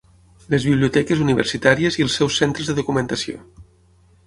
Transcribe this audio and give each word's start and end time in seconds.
Les 0.53 0.63
biblioteques 0.69 1.21
universitàries 1.25 1.99
i 2.01 2.07
els 2.07 2.17
seus 2.21 2.41
centres 2.43 2.71
de 2.73 2.77
documentació. 2.83 3.47